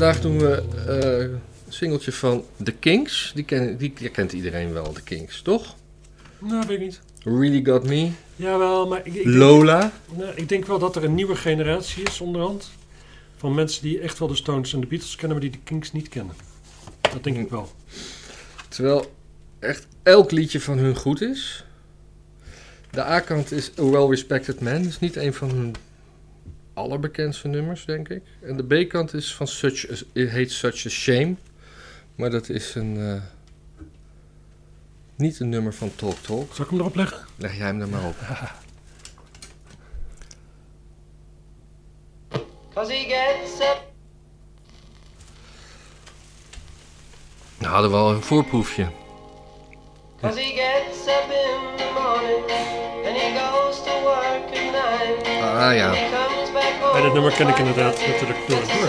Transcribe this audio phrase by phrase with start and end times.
[0.00, 3.32] vandaag doen we eh, een singeltje van The Kings.
[3.34, 5.74] Die, ken, die, die kent iedereen wel, The Kings, toch?
[6.38, 7.00] Nou, weet ik niet.
[7.24, 9.92] Really Got Me, Jawel, maar ik, ik, denk, Lola.
[10.16, 12.70] nou, ik denk wel dat er een nieuwe generatie is onderhand.
[13.36, 15.92] Van mensen die echt wel de Stones en de Beatles kennen, maar die de Kings
[15.92, 16.34] niet kennen.
[17.00, 17.72] Dat denk ik wel.
[18.68, 19.14] Terwijl
[19.58, 21.64] echt elk liedje van hun goed is.
[22.90, 24.82] De A-kant is A Well Respected Man.
[24.82, 25.74] Dat is niet een van hun
[26.80, 28.22] allerbekendste nummers, denk ik.
[28.42, 31.34] En de B-kant is van Such a, it heet Such a Shame.
[32.14, 32.96] Maar dat is een...
[32.96, 33.22] eh,
[35.16, 36.54] niet een nummer van Talk Talk.
[36.54, 37.18] Zal ik hem erop leggen?
[37.36, 38.14] Leg jij hem er maar op.
[42.74, 43.88] Cause he gets up
[47.58, 48.88] Nou, hadden we al een voorproefje.
[50.20, 52.50] Cause he gets up in the morning
[53.06, 55.26] and he goes to work at night.
[55.42, 56.29] Ah ja.
[56.92, 58.88] Bij dit nummer ken ik inderdaad natuurlijk door en door.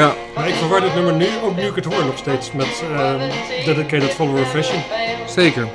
[0.00, 2.82] Ja, Maar ik verwar dit nummer nu, ook nu ik het hoor nog steeds, met
[2.92, 3.20] ehm
[3.64, 4.82] Dedicated Follower of Fashion.
[5.26, 5.68] zeker.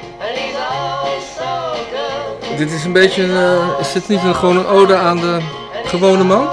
[2.58, 5.40] Dit is een beetje eh, is dit niet een, gewoon een ode aan de
[5.86, 6.48] gewone man?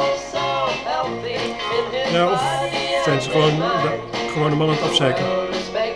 [2.12, 3.98] Ja, of body zijn ze gewoon de
[4.32, 5.24] gewone man aan het afzeiken.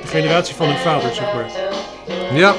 [0.00, 1.46] De generatie van hun vader, zeg maar.
[2.32, 2.54] Ja,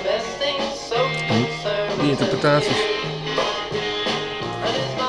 [2.01, 2.96] die interpretaties.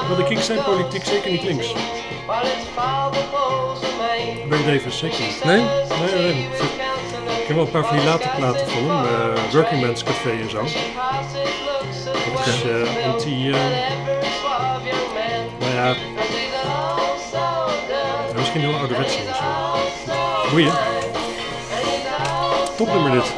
[0.08, 1.72] Maar de Kings zijn politiek zeker niet links.
[4.48, 5.44] Barry Davis, zeker niet.
[5.44, 5.56] Nee?
[5.60, 6.48] Nee, nee, nee.
[7.40, 10.30] Ik heb wel een paar van die late platen van hem, eh, Working Man's Café
[10.30, 10.62] en zo.
[12.34, 13.50] Dat is eh, anti...
[13.50, 13.56] eh,
[15.58, 15.94] nou ja, ja,
[18.38, 20.50] misschien heel ouderwets of zo.
[20.50, 20.72] Boeien.
[22.76, 23.32] Topnummer dit.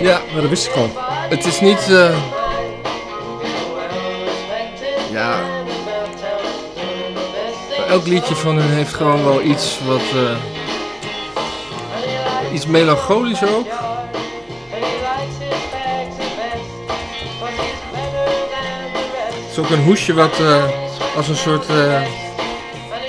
[0.00, 0.90] Ja, Maar dat wist ik al.
[1.28, 1.90] het is niet...
[1.90, 2.16] eh,
[5.10, 5.40] ja,
[7.92, 10.00] elk liedje van hun heeft gewoon wel iets wat...
[10.14, 10.36] eh,
[12.52, 13.66] iets melancholisch ook.
[19.40, 20.64] Het is ook een hoesje wat eh,
[21.16, 22.02] als een soort eh,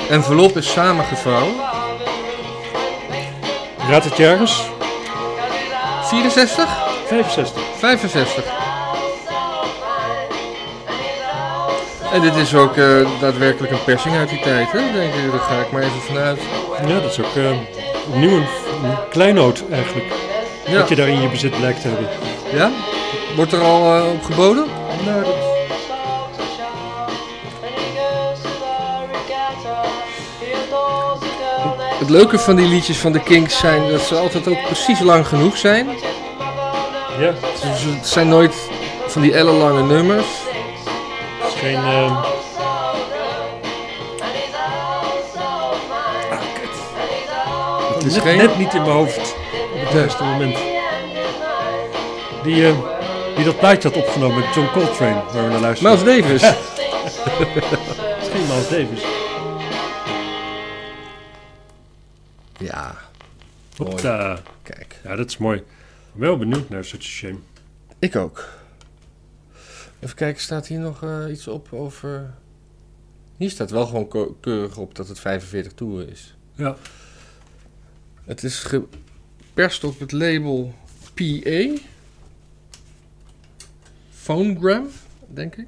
[0.09, 1.55] envelop is samengevouwen.
[3.89, 4.63] Raad het jaar eens.
[6.03, 6.69] 64?
[7.07, 7.61] 65.
[7.77, 8.43] 65.
[12.13, 12.85] En dit is ook eh,
[13.19, 14.79] daadwerkelijk een persing uit die tijd, hè?
[14.93, 16.39] Denk ik, daar ga ik maar even vanuit.
[16.87, 17.51] Ja, dat is ook eh,
[18.07, 18.45] opnieuw een,
[18.83, 20.13] een kleinoot eigenlijk.
[20.65, 20.79] Ja.
[20.79, 22.07] Wat je daar in je bezit blijkt te hebben.
[22.51, 22.71] ja?
[23.35, 24.65] Wordt er al eh, op geboden?
[25.05, 25.35] Nou, dat,
[31.99, 35.27] Het leuke van die liedjes van de Kings zijn dat ze altijd ook precies lang
[35.27, 35.87] genoeg zijn.
[37.19, 37.31] ja,
[37.61, 38.55] Dus het zijn nooit
[39.07, 40.42] van die ellenlange nummers.
[41.63, 41.83] Het is geen...
[41.85, 42.23] eh,
[47.95, 48.37] Het is net, geen...
[48.37, 49.35] net niet in mijn hoofd
[49.73, 50.57] op het juiste moment.
[52.43, 52.73] Die, eh,
[53.35, 55.97] die dat plaatje had opgenomen met John Coltrane, waar we naar luisteren.
[55.99, 56.41] Miles Davis.
[58.19, 59.03] Misschien Miles Davis.
[62.57, 62.95] Ja,
[63.77, 64.39] Hopta.
[64.63, 64.95] kijk.
[65.03, 65.63] Ja, dat is mooi.
[66.11, 67.37] Wel benieuwd naar Such a Shame.
[67.99, 68.47] Ik ook.
[70.03, 72.33] Even kijken, staat hier nog eh, iets op over...
[73.37, 76.35] Hier staat wel gewoon keurig op dat het 45 toeren is.
[76.55, 76.77] Ja.
[78.25, 80.73] Het is geperst op het label
[81.13, 81.81] PA.
[84.09, 84.89] Phonegram,
[85.27, 85.67] denk ik.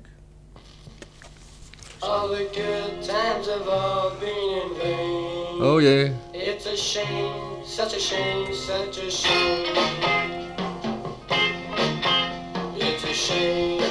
[2.00, 5.62] All the good times have all been in vain.
[5.62, 6.12] Oh jee.
[6.32, 9.66] It's a shame, such a shame, such a shame.
[12.78, 13.85] It's a shame,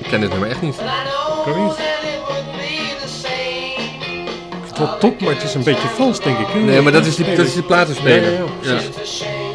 [0.00, 0.76] Ik ken dit nummer echt niet.
[0.76, 1.76] But I know Kan niet.
[1.76, 4.24] that it wouldn't be the same.
[4.50, 6.46] Ik vind het wel top, maar het is een beetje vals, denk ik.
[6.48, 6.58] hè?
[6.58, 8.32] Nee, maar dat is die, dat is die platenspeler.
[8.32, 8.78] Ja, ja,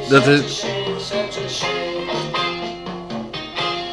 [0.09, 0.65] Dat is-.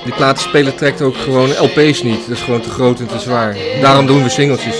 [0.04, 2.28] Die platenspeler trekt ook gewoon LP's niet.
[2.28, 3.56] Dat is gewoon te groot en te zwaar.
[3.80, 4.76] Daarom doen we singeltjes.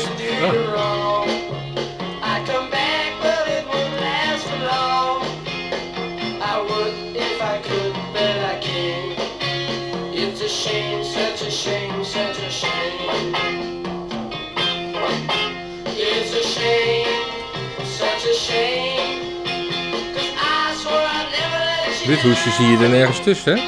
[22.09, 23.63] Dit hoesje zie je er nergens tussen, hè?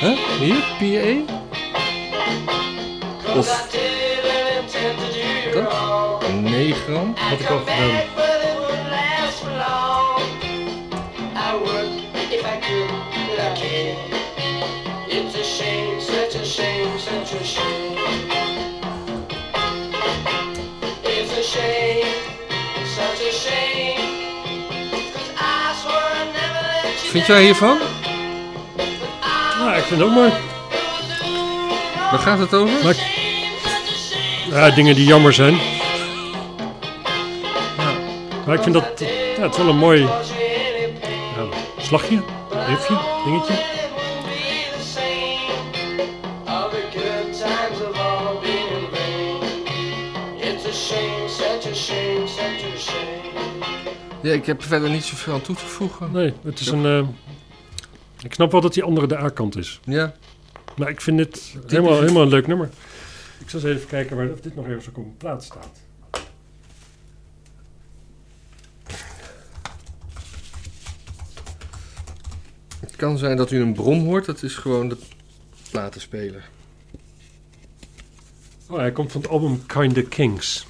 [0.00, 0.18] Huh?
[0.38, 1.34] Hier, PA?
[3.38, 3.66] Of-
[5.54, 5.72] Dat?
[5.72, 6.50] wrong.
[6.50, 7.14] 9 gram.
[7.16, 8.26] Had ik al gedaan.
[27.16, 27.78] Vind jij hiervan?
[29.58, 30.32] Ja, ik vind het ook mooi.
[32.10, 32.84] Waar gaat het over?
[32.84, 32.96] Maar
[34.50, 35.58] ja, dingen die jammer zijn.
[38.46, 38.84] Maar ik vind dat
[39.36, 40.10] ja, het is wel een mooi ja,
[41.78, 42.22] slagje,
[42.66, 43.54] riffje, dingetje.
[54.26, 56.12] Ja, ik heb er verder niet zoveel aan toe te voegen.
[56.12, 56.84] Nee, het is een...
[56.84, 57.08] eh,
[58.22, 59.80] ik snap wel dat die andere de A-kant is.
[59.84, 60.14] Ja,
[60.76, 62.68] Maar ik vind dit helemaal, helemaal een leuk nummer.
[63.38, 65.80] Ik zal eens even kijken waar, of dit nog even zo op een plaats staat.
[72.80, 74.24] het kan zijn dat u een brom hoort.
[74.24, 74.96] Dat is gewoon de
[75.70, 76.48] platenspeler.
[78.68, 80.66] Oh, hij komt van het album Kinda Kings.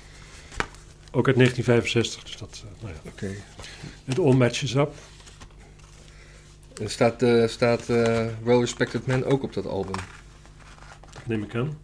[1.16, 2.64] Ook uit 1965, dus dat...
[2.64, 3.10] eh, nou ja.
[3.10, 3.30] Oké.
[4.04, 4.94] Het All Matches Up.
[6.80, 9.94] En staat, eh, staat eh, Well Respected Man ook op dat album?
[11.12, 11.78] Dat neem ik aan.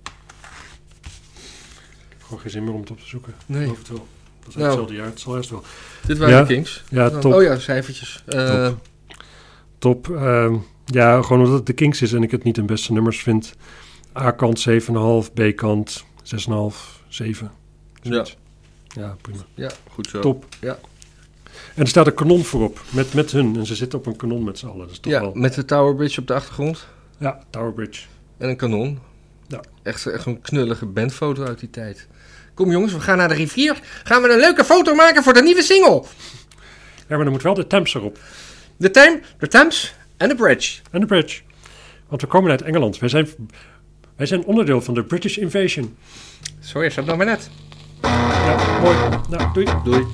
[1.02, 3.34] Ik heb gewoon geen zin meer om het op te zoeken.
[3.46, 3.62] Nee.
[3.62, 4.06] Geloof het wel.
[4.40, 4.66] Dat is Nou.
[4.66, 5.62] hetzelfde jaar, het zal eerst wel.
[6.06, 6.40] Dit waren Ja.
[6.40, 6.84] de Kings.
[6.88, 7.32] Ja, top.
[7.34, 8.24] Oh ja, cijfertjes.
[8.26, 8.78] Top.
[9.78, 10.08] Top.
[10.16, 13.22] ehm, ja, gewoon omdat het de Kings is en ik het niet de beste nummers
[13.22, 13.54] vind.
[14.16, 17.52] A-kant 7,5, B-kant 6,5, 7.
[18.02, 18.26] ja.
[18.94, 19.42] Ja, prima.
[19.54, 20.20] ja, goed zo.
[20.20, 20.44] Top.
[20.60, 20.78] Ja.
[21.74, 23.56] En er staat een kanon voorop, met, met hun.
[23.56, 24.78] En ze zitten op een kanon met z'n allen.
[24.78, 25.32] Dat is toch Ja, wel...
[25.34, 26.86] met de Tower Bridge op de achtergrond.
[27.18, 28.06] Ja, Tower Bridge.
[28.38, 28.98] En een kanon.
[29.48, 29.60] Ja.
[29.82, 32.06] Echt, echt een knullige bandfoto uit die tijd.
[32.54, 33.80] Kom jongens, we gaan naar de rivier.
[34.04, 36.04] Gaan we een leuke foto maken voor de nieuwe single.
[37.08, 38.18] Ja, maar dan moet wel de Thames erop.
[38.76, 40.80] De Thames, de Thames en de Bridge.
[40.90, 41.40] En de Bridge.
[42.08, 42.98] Want we komen uit Engeland.
[42.98, 43.28] Wij zijn,
[44.16, 45.96] wij zijn onderdeel van de British Invasion.
[46.60, 47.50] Zo is dat nog maar net.
[48.02, 48.96] Ja, mooi.
[49.28, 49.66] Nou, doei.
[49.84, 50.06] Doei.